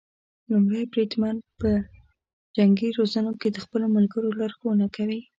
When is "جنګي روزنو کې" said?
2.55-3.49